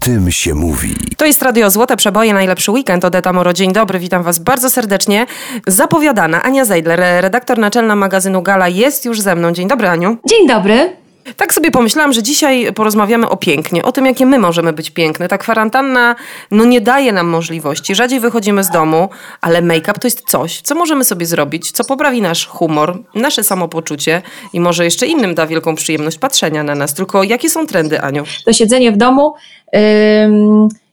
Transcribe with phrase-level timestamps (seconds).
[0.00, 0.94] tym się mówi.
[1.16, 3.04] To jest Radio Złote Przeboje, najlepszy weekend.
[3.04, 5.26] Odeta Moro, dzień dobry, witam Was bardzo serdecznie.
[5.66, 9.52] Zapowiadana Ania Zeidler, redaktor naczelna magazynu Gala jest już ze mną.
[9.52, 10.16] Dzień dobry Aniu.
[10.28, 11.07] Dzień dobry.
[11.36, 15.28] Tak sobie pomyślałam, że dzisiaj porozmawiamy o pięknie, o tym, jakie my możemy być piękne.
[15.28, 16.16] Ta kwarantanna
[16.50, 17.94] no, nie daje nam możliwości.
[17.94, 19.08] Rzadziej wychodzimy z domu,
[19.40, 24.22] ale make-up to jest coś, co możemy sobie zrobić, co poprawi nasz humor, nasze samopoczucie
[24.52, 26.94] i może jeszcze innym da wielką przyjemność patrzenia na nas.
[26.94, 28.24] Tylko jakie są trendy, Aniu?
[28.44, 29.34] To siedzenie w domu.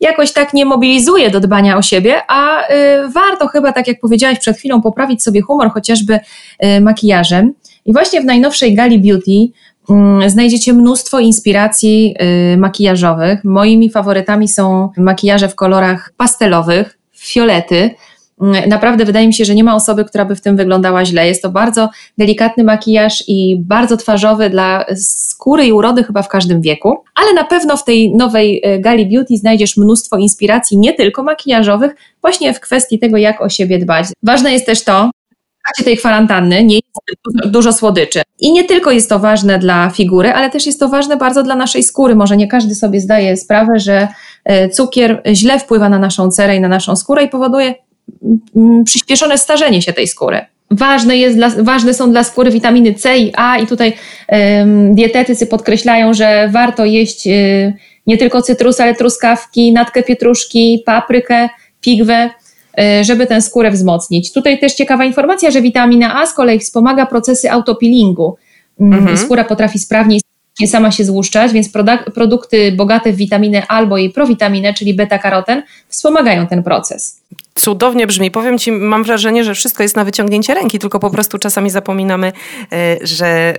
[0.00, 4.38] Jakoś tak nie mobilizuje do dbania o siebie, a y, warto chyba, tak jak powiedziałaś
[4.38, 6.20] przed chwilą, poprawić sobie humor chociażby
[6.64, 7.54] y, makijażem.
[7.84, 9.58] I właśnie w najnowszej Gali Beauty
[10.26, 12.14] znajdziecie mnóstwo inspiracji
[12.52, 13.44] y, makijażowych.
[13.44, 17.90] Moimi faworytami są makijaże w kolorach pastelowych, fiolety.
[18.40, 21.28] Mm, naprawdę wydaje mi się, że nie ma osoby, która by w tym wyglądała źle.
[21.28, 26.60] Jest to bardzo delikatny makijaż i bardzo twarzowy dla skóry i urody chyba w każdym
[26.60, 26.96] wieku.
[27.14, 31.96] Ale na pewno w tej nowej y, Gali Beauty znajdziesz mnóstwo inspiracji, nie tylko makijażowych,
[32.20, 34.06] właśnie w kwestii tego, jak o siebie dbać.
[34.22, 35.10] Ważne jest też to,
[35.68, 38.22] trakcie tej kwarantanny nie jest dużo słodyczy.
[38.40, 41.56] I nie tylko jest to ważne dla figury, ale też jest to ważne bardzo dla
[41.56, 42.14] naszej skóry.
[42.14, 44.08] Może nie każdy sobie zdaje sprawę, że
[44.44, 47.74] e, cukier źle wpływa na naszą cerę i na naszą skórę i powoduje
[48.56, 50.40] mm, przyspieszone starzenie się tej skóry.
[50.70, 53.92] Ważne, jest dla, ważne są dla skóry witaminy C i A i tutaj
[54.28, 57.74] um, dietetycy podkreślają, że warto jeść y,
[58.06, 61.48] nie tylko cytrus, ale truskawki, natkę pietruszki, paprykę,
[61.80, 62.30] pigwę,
[63.02, 64.32] żeby tę skórę wzmocnić.
[64.32, 68.36] Tutaj też ciekawa informacja, że witamina A z kolei wspomaga procesy autopeelingu.
[68.80, 69.16] Mm, mhm.
[69.16, 70.20] Skóra potrafi sprawniej
[70.66, 71.68] sama się złuszczać, więc
[72.14, 77.20] produkty bogate w witaminę albo jej prowitaminę, czyli beta-karoten, wspomagają ten proces.
[77.54, 78.30] Cudownie brzmi.
[78.30, 82.32] Powiem Ci, mam wrażenie, że wszystko jest na wyciągnięcie ręki, tylko po prostu czasami zapominamy,
[82.72, 83.54] e, że e,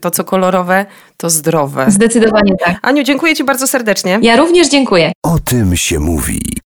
[0.00, 1.86] to, co kolorowe, to zdrowe.
[1.88, 2.78] Zdecydowanie tak.
[2.82, 4.18] Aniu, dziękuję Ci bardzo serdecznie.
[4.22, 5.12] Ja również dziękuję.
[5.22, 6.40] O tym się mówi.